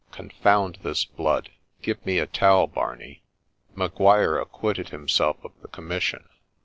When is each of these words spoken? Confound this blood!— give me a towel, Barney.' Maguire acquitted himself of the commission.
Confound 0.09 0.79
this 0.81 1.05
blood!— 1.05 1.51
give 1.83 2.03
me 2.07 2.17
a 2.17 2.25
towel, 2.25 2.65
Barney.' 2.65 3.21
Maguire 3.75 4.39
acquitted 4.39 4.89
himself 4.89 5.37
of 5.45 5.51
the 5.61 5.67
commission. 5.67 6.27